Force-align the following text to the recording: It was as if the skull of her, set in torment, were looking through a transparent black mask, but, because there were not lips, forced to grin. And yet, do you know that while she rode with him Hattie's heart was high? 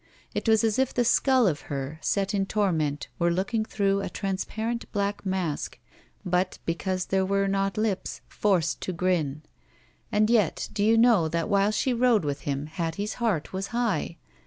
It 0.33 0.49
was 0.49 0.63
as 0.63 0.79
if 0.79 0.95
the 0.95 1.05
skull 1.05 1.45
of 1.45 1.61
her, 1.69 1.99
set 2.01 2.33
in 2.33 2.47
torment, 2.47 3.07
were 3.19 3.29
looking 3.29 3.63
through 3.63 4.01
a 4.01 4.09
transparent 4.09 4.91
black 4.91 5.23
mask, 5.27 5.77
but, 6.25 6.57
because 6.65 7.05
there 7.05 7.23
were 7.23 7.47
not 7.47 7.77
lips, 7.77 8.21
forced 8.27 8.81
to 8.81 8.93
grin. 8.93 9.43
And 10.11 10.27
yet, 10.27 10.69
do 10.73 10.83
you 10.83 10.97
know 10.97 11.27
that 11.27 11.49
while 11.49 11.69
she 11.69 11.93
rode 11.93 12.25
with 12.25 12.41
him 12.49 12.65
Hattie's 12.65 13.13
heart 13.21 13.53
was 13.53 13.67
high? 13.67 14.17